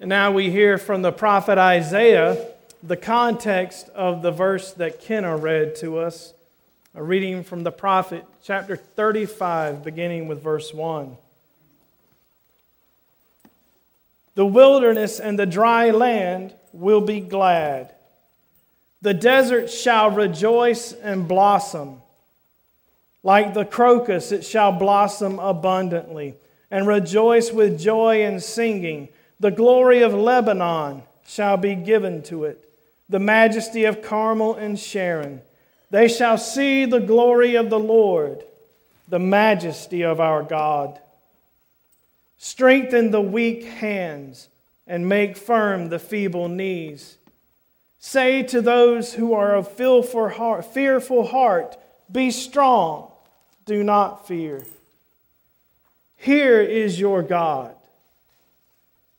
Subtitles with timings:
[0.00, 2.42] And now we hear from the prophet Isaiah
[2.82, 6.32] the context of the verse that Kenna read to us.
[6.94, 11.18] A reading from the prophet, chapter 35, beginning with verse 1.
[14.36, 17.92] The wilderness and the dry land will be glad.
[19.02, 22.00] The desert shall rejoice and blossom.
[23.22, 26.36] Like the crocus, it shall blossom abundantly
[26.70, 29.08] and rejoice with joy and singing.
[29.40, 32.62] The glory of Lebanon shall be given to it,
[33.08, 35.40] the majesty of Carmel and Sharon.
[35.90, 38.44] They shall see the glory of the Lord,
[39.08, 41.00] the majesty of our God.
[42.38, 44.48] Strengthen the weak hands
[44.86, 47.16] and make firm the feeble knees.
[47.98, 51.78] Say to those who are of fearful heart,
[52.12, 53.10] Be strong,
[53.64, 54.64] do not fear.
[56.16, 57.74] Here is your God.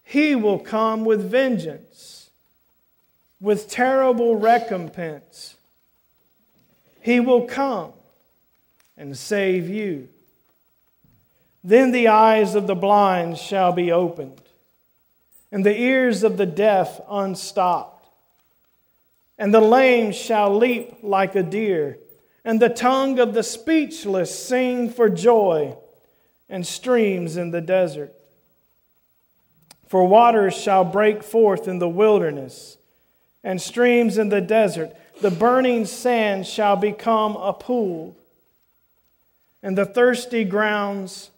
[0.03, 2.29] He will come with vengeance,
[3.39, 5.55] with terrible recompense.
[7.01, 7.93] He will come
[8.97, 10.09] and save you.
[11.63, 14.41] Then the eyes of the blind shall be opened,
[15.51, 18.07] and the ears of the deaf unstopped.
[19.37, 21.97] And the lame shall leap like a deer,
[22.43, 25.75] and the tongue of the speechless sing for joy,
[26.49, 28.13] and streams in the desert.
[29.91, 32.77] For waters shall break forth in the wilderness,
[33.43, 34.95] and streams in the desert.
[35.19, 38.15] The burning sand shall become a pool,
[39.61, 41.29] and the thirsty grounds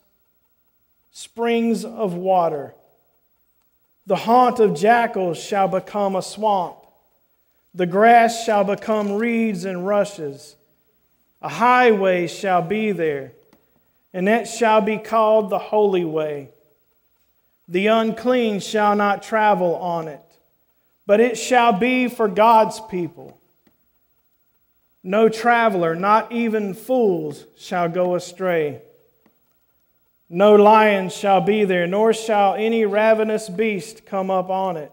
[1.11, 2.75] springs of water.
[4.05, 6.75] The haunt of jackals shall become a swamp.
[7.73, 10.55] The grass shall become reeds and rushes.
[11.41, 13.31] A highway shall be there,
[14.13, 16.49] and it shall be called the Holy Way
[17.67, 20.21] the unclean shall not travel on it,
[21.05, 23.39] but it shall be for God's people.
[25.03, 28.81] No traveler, not even fools, shall go astray.
[30.29, 34.91] No lion shall be there, nor shall any ravenous beast come up on it.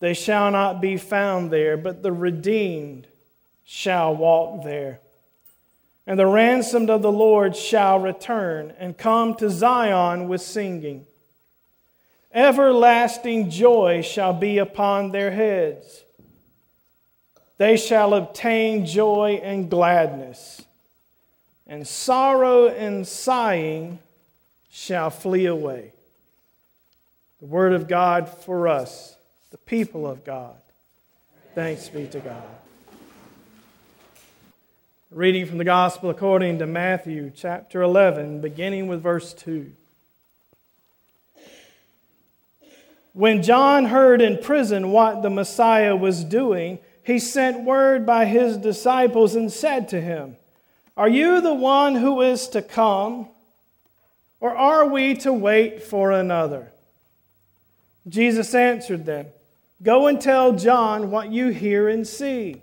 [0.00, 3.06] They shall not be found there, but the redeemed
[3.64, 5.00] shall walk there.
[6.06, 11.06] And the ransomed of the Lord shall return and come to Zion with singing.
[12.32, 16.02] Everlasting joy shall be upon their heads.
[17.58, 20.62] They shall obtain joy and gladness,
[21.66, 23.98] and sorrow and sighing
[24.70, 25.92] shall flee away.
[27.40, 29.16] The word of God for us,
[29.50, 30.54] the people of God.
[31.54, 32.42] Thanks be to God.
[35.10, 39.72] Reading from the Gospel according to Matthew chapter 11, beginning with verse 2.
[43.12, 48.56] When John heard in prison what the Messiah was doing, he sent word by his
[48.56, 50.36] disciples and said to him,
[50.96, 53.28] Are you the one who is to come,
[54.38, 56.72] or are we to wait for another?
[58.08, 59.26] Jesus answered them,
[59.82, 62.62] Go and tell John what you hear and see.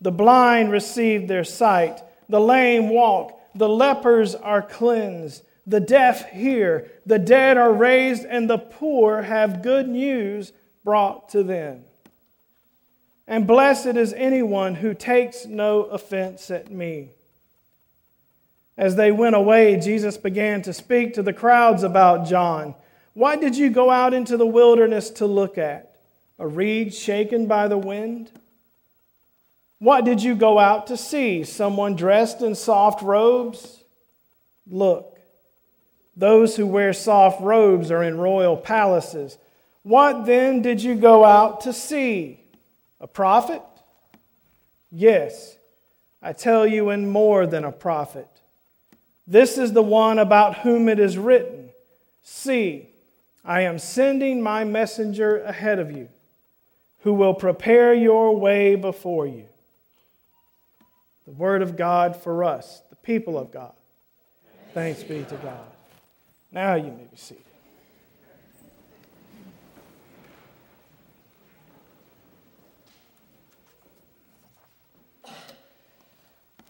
[0.00, 6.90] The blind receive their sight, the lame walk, the lepers are cleansed the deaf hear,
[7.04, 10.52] the dead are raised, and the poor have good news
[10.82, 11.84] brought to them.
[13.26, 17.10] And blessed is anyone who takes no offense at me.
[18.78, 22.74] As they went away, Jesus began to speak to the crowds about John.
[23.12, 25.96] Why did you go out into the wilderness to look at?
[26.38, 28.30] A reed shaken by the wind?
[29.80, 31.44] What did you go out to see?
[31.44, 33.82] Someone dressed in soft robes?
[34.66, 35.17] Look,
[36.18, 39.38] those who wear soft robes are in royal palaces.
[39.84, 42.40] What then did you go out to see?
[43.00, 43.62] A prophet?
[44.90, 45.56] Yes,
[46.20, 48.26] I tell you, and more than a prophet.
[49.28, 51.70] This is the one about whom it is written
[52.24, 52.86] See,
[53.44, 56.08] I am sending my messenger ahead of you,
[57.00, 59.44] who will prepare your way before you.
[61.26, 63.72] The word of God for us, the people of God.
[64.74, 65.77] Thanks be to God.
[66.50, 67.44] Now you may be seated.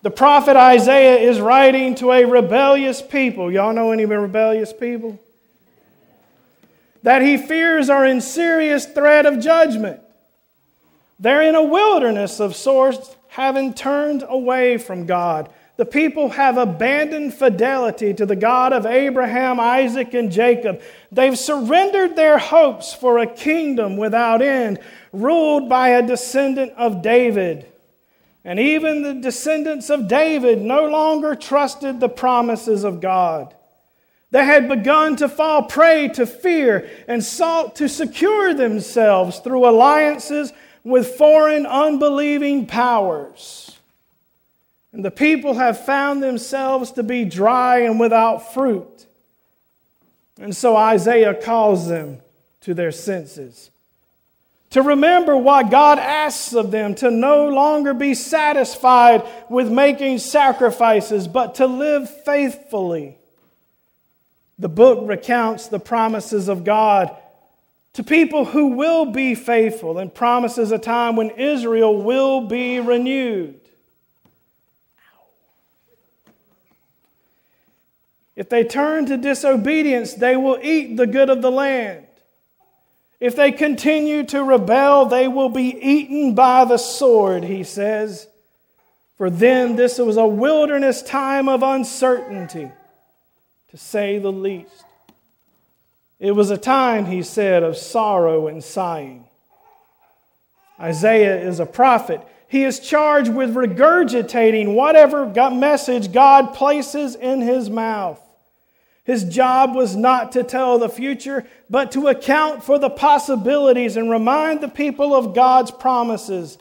[0.02, 3.50] The prophet Isaiah is writing to a rebellious people.
[3.50, 5.20] Y'all know any rebellious people?
[7.02, 10.00] That he fears are in serious threat of judgment.
[11.18, 15.50] They're in a wilderness of sorts, having turned away from God.
[15.78, 20.82] The people have abandoned fidelity to the God of Abraham, Isaac, and Jacob.
[21.12, 24.80] They've surrendered their hopes for a kingdom without end,
[25.12, 27.64] ruled by a descendant of David.
[28.44, 33.54] And even the descendants of David no longer trusted the promises of God.
[34.32, 40.52] They had begun to fall prey to fear and sought to secure themselves through alliances
[40.82, 43.77] with foreign unbelieving powers.
[44.98, 49.06] And the people have found themselves to be dry and without fruit.
[50.40, 52.18] And so Isaiah calls them
[52.62, 53.70] to their senses.
[54.70, 61.28] To remember what God asks of them, to no longer be satisfied with making sacrifices,
[61.28, 63.18] but to live faithfully.
[64.58, 67.14] The book recounts the promises of God
[67.92, 73.60] to people who will be faithful and promises a time when Israel will be renewed.
[78.38, 82.06] If they turn to disobedience, they will eat the good of the land.
[83.18, 88.28] If they continue to rebel, they will be eaten by the sword, he says.
[89.16, 92.70] For them, this was a wilderness time of uncertainty,
[93.72, 94.84] to say the least.
[96.20, 99.24] It was a time, he said, of sorrow and sighing.
[100.78, 102.20] Isaiah is a prophet.
[102.46, 108.22] He is charged with regurgitating whatever message God places in his mouth.
[109.08, 114.10] His job was not to tell the future, but to account for the possibilities and
[114.10, 116.58] remind the people of God's promises,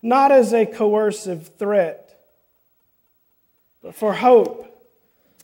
[0.00, 2.18] not as a coercive threat,
[3.82, 4.66] but for hope.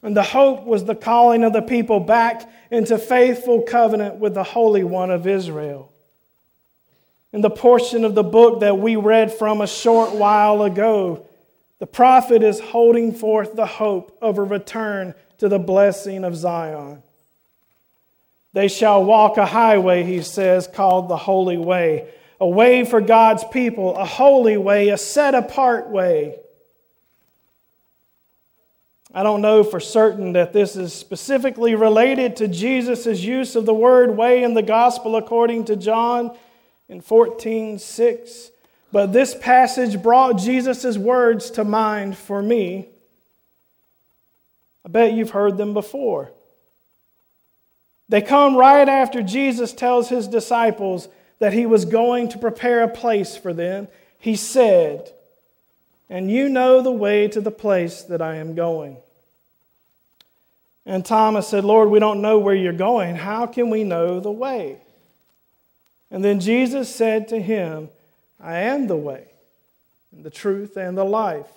[0.02, 4.42] And the hope was the calling of the people back into faithful covenant with the
[4.42, 5.92] Holy One of Israel.
[7.34, 11.26] In the portion of the book that we read from a short while ago,
[11.80, 17.02] the prophet is holding forth the hope of a return to the blessing of Zion.
[18.52, 22.08] They shall walk a highway, he says, called the Holy Way,
[22.40, 26.36] a way for God's people, a holy way, a set apart way.
[29.14, 33.74] I don't know for certain that this is specifically related to Jesus' use of the
[33.74, 36.36] word way in the gospel according to John
[36.88, 38.50] in 14 6.
[38.92, 42.88] But this passage brought Jesus' words to mind for me.
[44.86, 46.30] I bet you've heard them before.
[48.08, 51.08] They come right after Jesus tells his disciples
[51.40, 53.88] that he was going to prepare a place for them.
[54.20, 55.10] He said,
[56.08, 58.96] And you know the way to the place that I am going.
[60.86, 63.16] And Thomas said, Lord, we don't know where you're going.
[63.16, 64.76] How can we know the way?
[66.12, 67.88] And then Jesus said to him,
[68.40, 69.26] I am the way,
[70.12, 71.50] and the truth, and the life.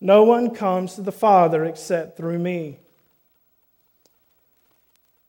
[0.00, 2.78] No one comes to the Father except through me.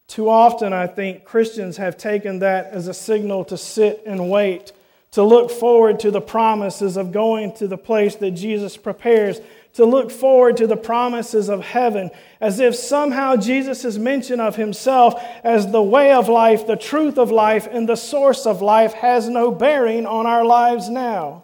[0.08, 4.72] Too often, I think Christians have taken that as a signal to sit and wait,
[5.12, 9.40] to look forward to the promises of going to the place that Jesus prepares,
[9.74, 15.22] to look forward to the promises of heaven, as if somehow Jesus' mention of himself
[15.44, 19.30] as the way of life, the truth of life, and the source of life has
[19.30, 21.44] no bearing on our lives now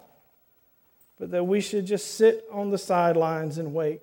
[1.18, 4.00] but that we should just sit on the sidelines and wait.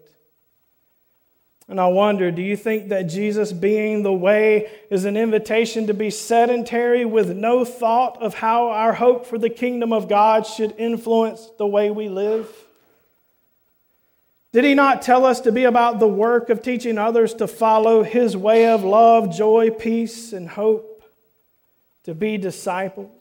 [1.67, 5.93] And I wonder do you think that Jesus being the way is an invitation to
[5.93, 10.75] be sedentary with no thought of how our hope for the kingdom of God should
[10.77, 12.49] influence the way we live?
[14.53, 18.03] Did he not tell us to be about the work of teaching others to follow
[18.03, 21.03] his way of love, joy, peace, and hope?
[22.05, 23.11] To be disciples?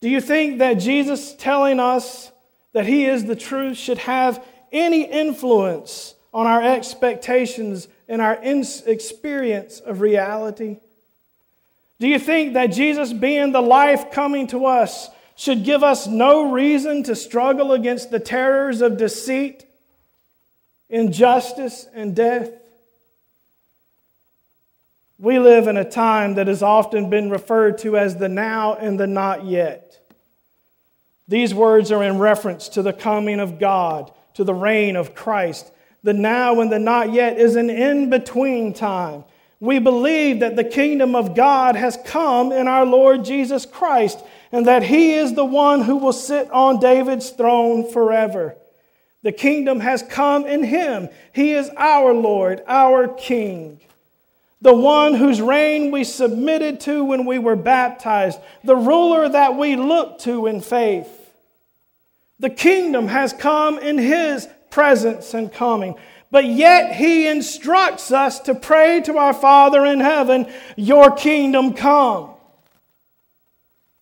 [0.00, 2.32] Do you think that Jesus telling us
[2.74, 9.80] that He is the truth should have any influence on our expectations and our experience
[9.80, 10.78] of reality?
[12.00, 16.52] Do you think that Jesus being the life coming to us should give us no
[16.52, 19.64] reason to struggle against the terrors of deceit,
[20.90, 22.50] injustice, and death?
[25.18, 28.98] We live in a time that has often been referred to as the now and
[28.98, 30.03] the not yet.
[31.28, 35.70] These words are in reference to the coming of God, to the reign of Christ.
[36.02, 39.24] The now and the not yet is an in between time.
[39.58, 44.18] We believe that the kingdom of God has come in our Lord Jesus Christ
[44.52, 48.56] and that he is the one who will sit on David's throne forever.
[49.22, 51.08] The kingdom has come in him.
[51.32, 53.80] He is our Lord, our King
[54.64, 59.76] the one whose reign we submitted to when we were baptized, the ruler that we
[59.76, 61.30] look to in faith.
[62.40, 65.96] The kingdom has come in his presence and coming.
[66.30, 72.30] But yet he instructs us to pray to our Father in heaven, Your kingdom come.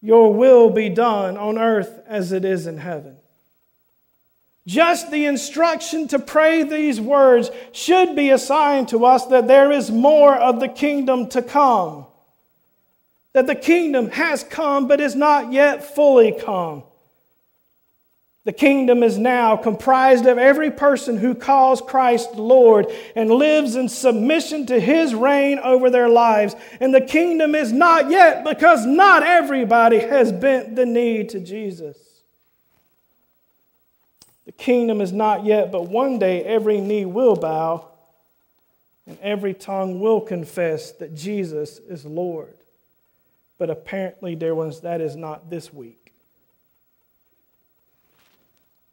[0.00, 3.16] Your will be done on earth as it is in heaven.
[4.66, 9.90] Just the instruction to pray these words should be assigned to us that there is
[9.90, 12.07] more of the kingdom to come.
[13.33, 16.85] That the kingdom has come but is not yet fully come.
[18.45, 23.88] The kingdom is now comprised of every person who calls Christ Lord and lives in
[23.88, 26.57] submission to his reign over their lives.
[26.81, 31.97] And the kingdom is not yet because not everybody has bent the knee to Jesus.
[34.62, 37.85] Kingdom is not yet, but one day every knee will bow
[39.09, 42.54] and every tongue will confess that Jesus is Lord.
[43.59, 46.12] But apparently, dear ones, that is not this week.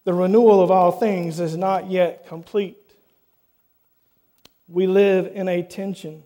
[0.05, 2.75] The renewal of all things is not yet complete.
[4.67, 6.23] We live in a tension.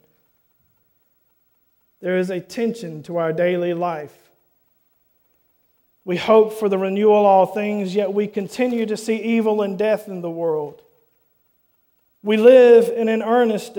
[1.99, 4.17] There is a tension to our daily life.
[6.05, 9.77] We hope for the renewal of all things, yet we continue to see evil and
[9.77, 10.81] death in the world.
[12.23, 13.77] We live in an earnest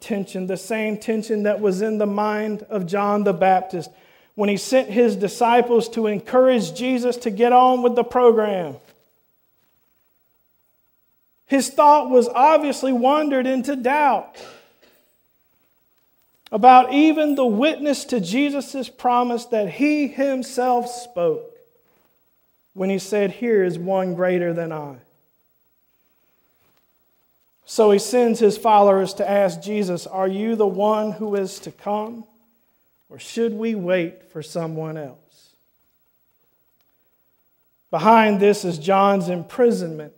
[0.00, 3.90] tension, the same tension that was in the mind of John the Baptist
[4.34, 8.76] when he sent his disciples to encourage Jesus to get on with the program.
[11.46, 14.36] His thought was obviously wandered into doubt
[16.52, 21.49] about even the witness to Jesus' promise that he himself spoke
[22.74, 24.96] when he said, Here is one greater than I.
[27.64, 31.70] So he sends his followers to ask Jesus, Are you the one who is to
[31.70, 32.24] come?
[33.08, 35.18] Or should we wait for someone else?
[37.90, 40.12] Behind this is John's imprisonment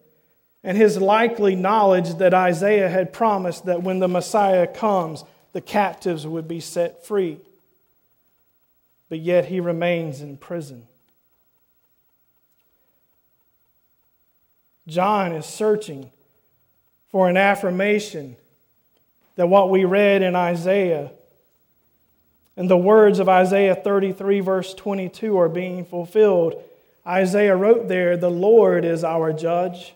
[0.62, 6.26] and his likely knowledge that Isaiah had promised that when the Messiah comes, the captives
[6.26, 7.38] would be set free.
[9.08, 10.86] But yet he remains in prison.
[14.86, 16.10] John is searching
[17.10, 18.36] for an affirmation
[19.36, 21.10] that what we read in Isaiah
[22.56, 26.62] and the words of Isaiah 33, verse 22, are being fulfilled.
[27.06, 29.94] Isaiah wrote there, The Lord is our judge.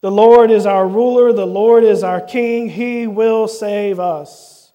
[0.00, 4.72] The Lord is our ruler, the Lord is our king, he will save us.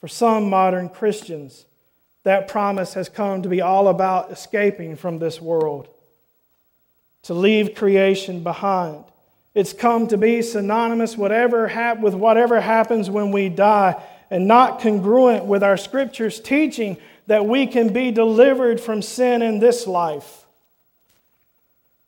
[0.00, 1.66] For some modern Christians,
[2.24, 5.88] that promise has come to be all about escaping from this world,
[7.24, 9.04] to leave creation behind.
[9.54, 14.80] It's come to be synonymous whatever hap- with whatever happens when we die, and not
[14.80, 16.96] congruent with our scriptures teaching
[17.26, 20.40] that we can be delivered from sin in this life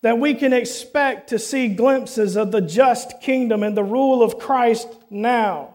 [0.02, 4.38] that we can expect to see glimpses of the just kingdom and the rule of
[4.38, 5.74] Christ now.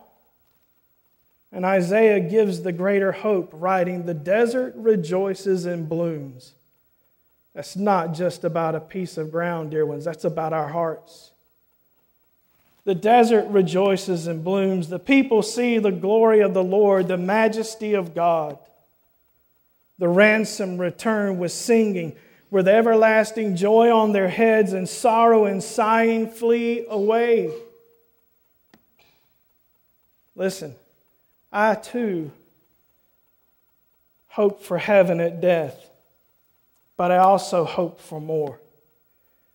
[1.51, 6.53] And Isaiah gives the greater hope, writing, The desert rejoices and blooms.
[7.57, 11.31] That's not just about a piece of ground, dear ones, that's about our hearts.
[12.83, 14.89] The desert rejoices and blooms.
[14.89, 18.59] The people see the glory of the Lord, the majesty of God.
[19.97, 22.15] The ransom return with singing
[22.49, 27.51] with everlasting joy on their heads, and sorrow and sighing flee away.
[30.35, 30.75] Listen,
[31.51, 32.31] I too
[34.29, 35.86] hope for heaven at death,
[36.97, 38.59] but I also hope for more,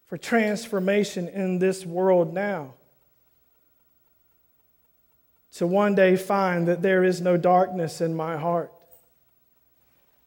[0.07, 2.75] for transformation in this world now.
[5.57, 8.73] To one day find that there is no darkness in my heart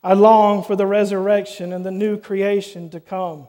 [0.05, 3.47] I long for the resurrection and the new creation to come.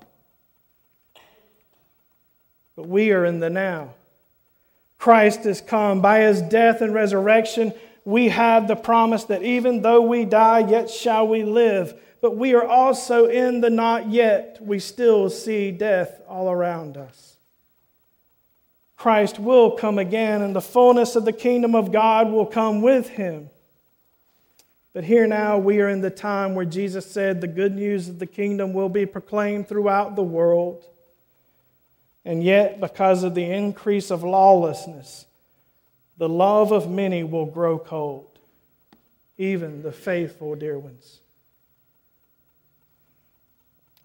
[2.74, 3.90] But we are in the now.
[4.98, 6.00] Christ has come.
[6.00, 7.74] By his death and resurrection,
[8.06, 12.00] we have the promise that even though we die, yet shall we live.
[12.22, 14.58] But we are also in the not yet.
[14.60, 17.36] We still see death all around us.
[18.96, 23.08] Christ will come again, and the fullness of the kingdom of God will come with
[23.08, 23.50] him.
[24.92, 28.20] But here now we are in the time where Jesus said the good news of
[28.20, 30.84] the kingdom will be proclaimed throughout the world.
[32.24, 35.25] And yet, because of the increase of lawlessness,
[36.18, 38.38] the love of many will grow cold,
[39.38, 41.20] even the faithful dear ones.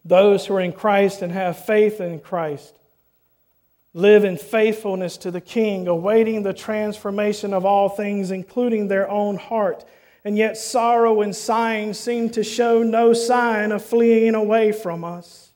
[0.03, 2.75] Those who are in Christ and have faith in Christ
[3.93, 9.37] live in faithfulness to the King, awaiting the transformation of all things, including their own
[9.37, 9.85] heart
[10.23, 15.49] and yet sorrow and sighing seem to show no sign of fleeing away from us.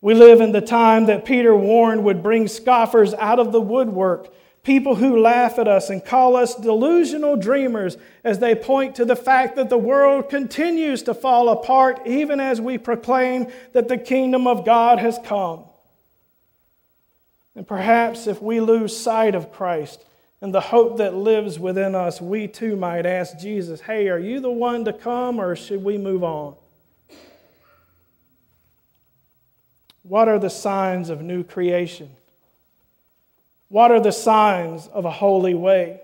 [0.00, 4.32] We live in the time that Peter warned would bring scoffers out of the woodwork,
[4.62, 9.16] people who laugh at us and call us delusional dreamers as they point to the
[9.16, 14.46] fact that the world continues to fall apart even as we proclaim that the kingdom
[14.46, 15.64] of God has come.
[17.54, 20.04] And perhaps if we lose sight of Christ
[20.40, 24.40] and the hope that lives within us, we too might ask Jesus, Hey, are you
[24.40, 26.54] the one to come or should we move on?
[30.02, 32.10] What are the signs of new creation?
[33.70, 36.00] What are the signs of a holy way?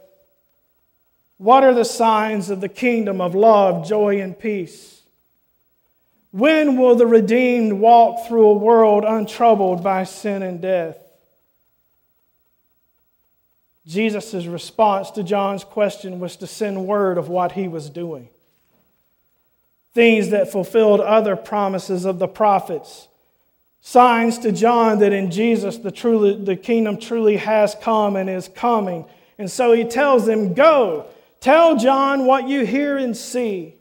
[1.36, 5.02] What are the signs of the kingdom of love, joy, and peace?
[6.30, 10.96] When will the redeemed walk through a world untroubled by sin and death?
[13.84, 18.28] Jesus' response to John's question was to send word of what he was doing.
[19.92, 23.08] Things that fulfilled other promises of the prophets
[23.86, 28.48] signs to John that in Jesus the, truly, the kingdom truly has come and is
[28.48, 29.04] coming.
[29.38, 31.06] And so he tells them, Go,
[31.38, 33.76] tell John what you hear and see.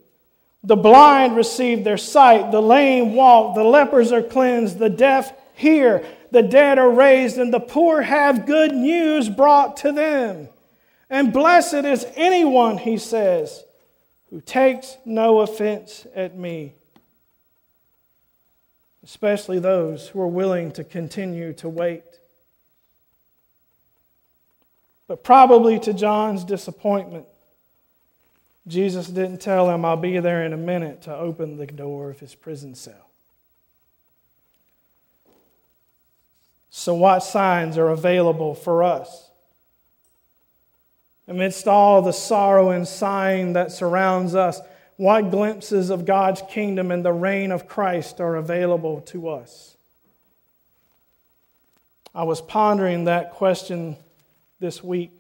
[0.64, 6.06] The blind receive their sight, the lame walk, the lepers are cleansed, the deaf hear,
[6.30, 10.50] the dead are raised, and the poor have good news brought to them.
[11.10, 13.64] And blessed is anyone, he says,
[14.30, 16.75] who takes no offense at me
[19.06, 22.04] especially those who are willing to continue to wait.
[25.08, 27.28] But probably to John's disappointment,
[28.68, 32.20] Jesus didn't tell him, I'll be there in a minute to open the door of
[32.20, 33.12] his prison cell.
[36.72, 39.30] So, what signs are available for us?
[41.28, 44.60] Amidst all the sorrow and sighing that surrounds us,
[44.98, 49.76] what glimpses of God's kingdom and the reign of Christ are available to us?
[52.14, 53.98] I was pondering that question
[54.62, 55.12] this week,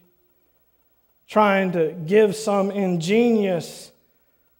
[1.27, 3.92] trying to give some ingenious,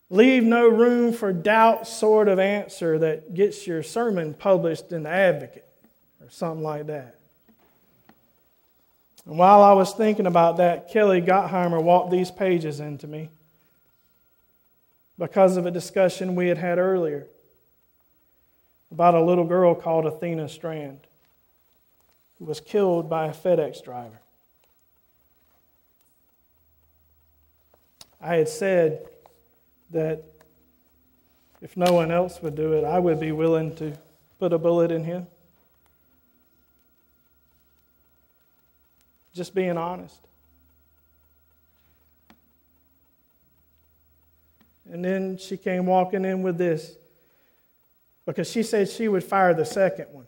[0.10, 5.10] leave no room for doubt sort of answer that gets your sermon published in the
[5.10, 5.66] Advocate
[6.22, 7.16] or something like that.
[9.26, 13.30] And while I was thinking about that, Kelly Gottheimer walked these pages into me
[15.18, 17.28] because of a discussion we had had earlier
[18.92, 21.00] about a little girl called Athena Strand
[22.40, 24.20] who was killed by a FedEx driver.
[28.22, 29.06] I had said
[29.92, 30.24] that
[31.62, 33.98] if no one else would do it, I would be willing to
[34.40, 35.28] put a bullet in him.
[39.34, 40.20] Just being honest.
[44.96, 46.96] And then she came walking in with this
[48.26, 50.26] because she said she would fire the second one.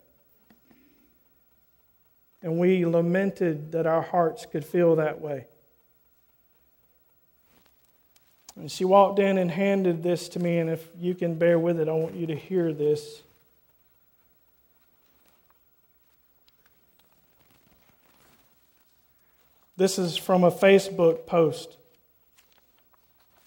[2.43, 5.45] And we lamented that our hearts could feel that way.
[8.57, 11.79] And she walked in and handed this to me, and if you can bear with
[11.79, 13.21] it, I want you to hear this.
[19.77, 21.77] This is from a Facebook post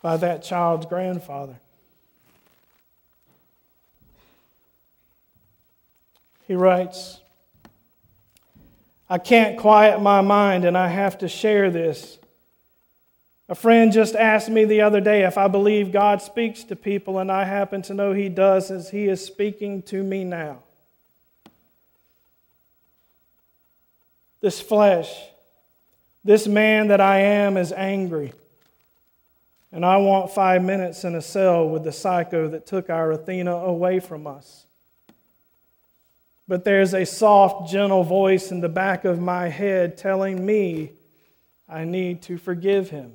[0.03, 1.57] by that child's grandfather.
[6.47, 7.21] He writes,
[9.09, 12.19] I can't quiet my mind and I have to share this.
[13.49, 17.19] A friend just asked me the other day if I believe God speaks to people,
[17.19, 20.59] and I happen to know He does as He is speaking to me now.
[24.41, 25.13] This flesh,
[26.23, 28.33] this man that I am, is angry.
[29.73, 33.55] And I want five minutes in a cell with the psycho that took our Athena
[33.55, 34.67] away from us.
[36.49, 40.91] But there's a soft, gentle voice in the back of my head telling me
[41.69, 43.13] I need to forgive him.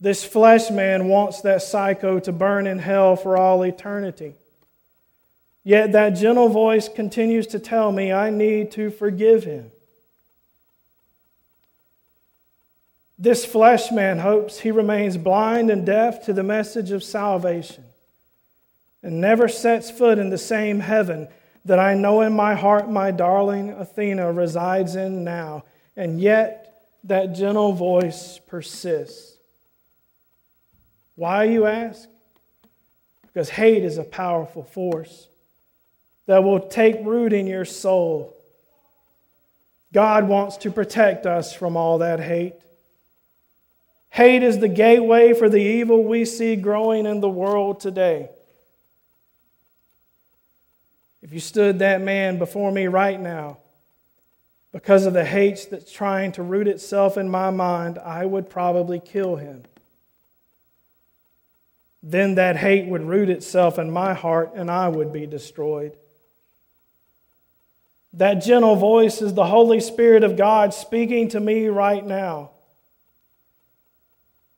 [0.00, 4.34] This flesh man wants that psycho to burn in hell for all eternity.
[5.64, 9.72] Yet that gentle voice continues to tell me I need to forgive him.
[13.22, 17.84] This flesh man hopes he remains blind and deaf to the message of salvation
[19.02, 21.28] and never sets foot in the same heaven
[21.66, 25.64] that I know in my heart my darling Athena resides in now.
[25.96, 29.36] And yet that gentle voice persists.
[31.14, 32.08] Why, you ask?
[33.20, 35.28] Because hate is a powerful force
[36.24, 38.34] that will take root in your soul.
[39.92, 42.54] God wants to protect us from all that hate.
[44.10, 48.28] Hate is the gateway for the evil we see growing in the world today.
[51.22, 53.58] If you stood that man before me right now,
[54.72, 59.00] because of the hate that's trying to root itself in my mind, I would probably
[59.00, 59.64] kill him.
[62.02, 65.92] Then that hate would root itself in my heart and I would be destroyed.
[68.14, 72.50] That gentle voice is the Holy Spirit of God speaking to me right now.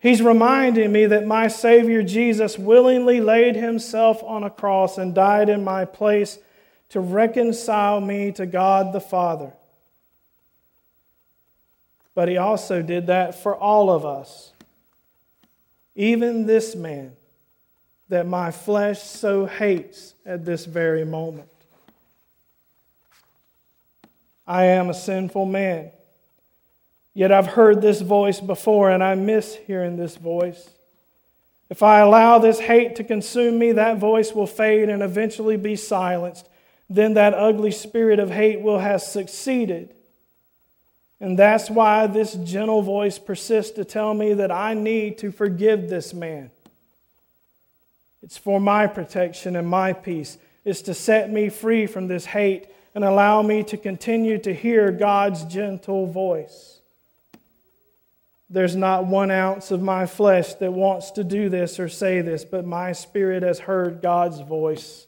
[0.03, 5.49] He's reminding me that my Savior Jesus willingly laid himself on a cross and died
[5.49, 6.41] in my place
[6.89, 9.53] to reconcile me to God the Father.
[12.17, 14.53] But he also did that for all of us.
[15.95, 17.13] Even this man
[18.09, 21.49] that my flesh so hates at this very moment.
[24.49, 25.93] I am a sinful man.
[27.15, 30.71] Yet I've heard this voice before and I miss hearing this voice.
[31.69, 35.77] If I allow this hate to consume me, that voice will fade and eventually be
[35.77, 36.49] silenced.
[36.89, 39.95] Then that ugly spirit of hate will have succeeded
[41.23, 45.89] and that's why this gentle voice persists to tell me that I need to forgive
[45.89, 46.51] this man.
[48.25, 50.37] It's for my protection and my peace.
[50.65, 54.91] It's to set me free from this hate and allow me to continue to hear
[54.91, 56.81] God's gentle voice.
[58.53, 62.45] There's not one ounce of my flesh that wants to do this or say this,
[62.45, 65.07] but my spirit has heard God's voice.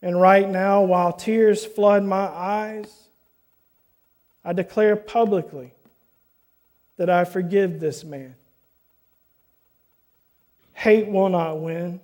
[0.00, 2.90] And right now, while tears flood my eyes,
[4.42, 5.72] I declare publicly
[6.96, 8.34] that I forgive this man.
[10.72, 12.00] Hate will not win.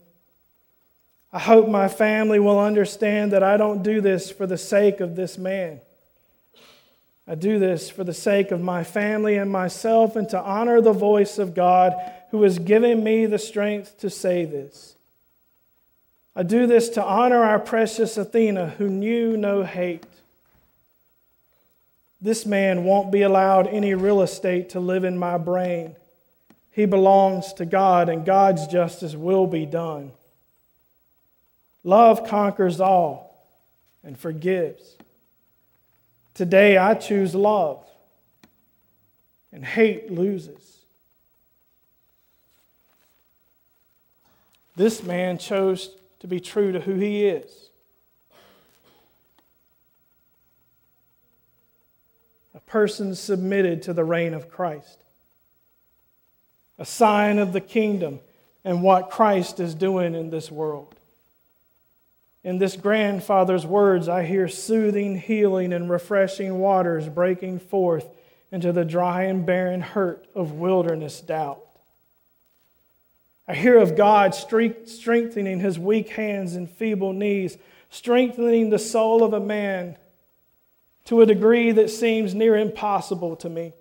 [1.33, 5.16] I hope my family will understand that I don't do this for the sake of
[5.16, 5.80] this man.
[7.31, 10.93] I do this for the sake of my family and myself and to honor the
[10.93, 11.95] voice of God
[12.33, 14.97] who has given me the strength to say this.
[16.35, 20.07] I do this to honor our precious Athena who knew no hate.
[22.21, 25.95] This man won't be allowed any real estate to live in my brain.
[26.73, 30.11] He belongs to God, and God's justice will be done.
[31.85, 33.47] Love conquers all
[34.03, 34.97] and forgives.
[36.40, 37.85] Today I choose love,
[39.53, 40.79] and hate loses.
[44.74, 47.68] This man chose to be true to who he is.
[52.55, 54.96] A person submitted to the reign of Christ.
[56.79, 58.18] A sign of the kingdom
[58.64, 60.94] and what Christ is doing in this world.
[62.42, 68.07] In this grandfather's words, I hear soothing, healing, and refreshing waters breaking forth
[68.50, 71.61] into the dry and barren hurt of wilderness doubt.
[73.46, 77.59] I hear of God strengthening his weak hands and feeble knees,
[77.90, 79.96] strengthening the soul of a man
[81.07, 83.72] to a degree that seems near impossible to me.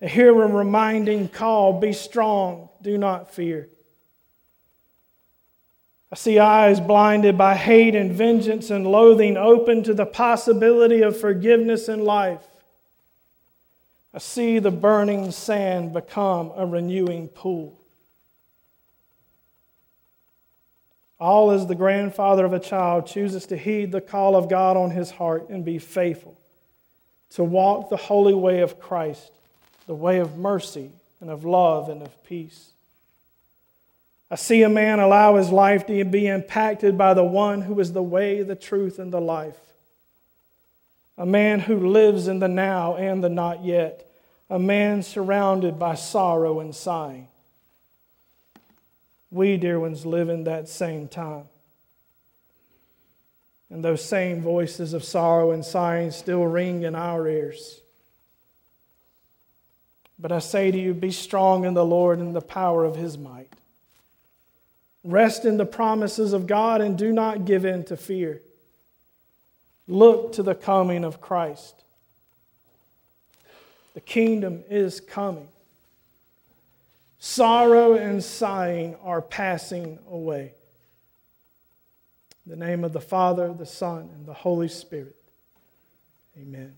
[0.00, 3.68] I hear a reminding call be strong, do not fear.
[6.14, 11.18] I see eyes blinded by hate and vengeance and loathing open to the possibility of
[11.18, 12.46] forgiveness and life.
[14.14, 17.80] I see the burning sand become a renewing pool.
[21.18, 24.92] all as the grandfather of a child chooses to heed the call of God on
[24.92, 26.38] his heart and be faithful,
[27.30, 29.32] to walk the holy way of Christ,
[29.88, 32.73] the way of mercy and of love and of peace.
[34.30, 37.92] I see a man allow his life to be impacted by the one who is
[37.92, 39.58] the way, the truth, and the life.
[41.16, 44.10] A man who lives in the now and the not yet.
[44.50, 47.28] A man surrounded by sorrow and sighing.
[49.30, 51.44] We, dear ones, live in that same time.
[53.70, 57.80] And those same voices of sorrow and sighing still ring in our ears.
[60.18, 63.18] But I say to you, be strong in the Lord and the power of his
[63.18, 63.53] might.
[65.04, 68.40] Rest in the promises of God and do not give in to fear.
[69.86, 71.74] Look to the coming of Christ.
[73.92, 75.48] The kingdom is coming.
[77.18, 80.52] Sorrow and sighing are passing away.
[82.46, 85.16] In the name of the Father, the Son, and the Holy Spirit.
[86.38, 86.74] Amen.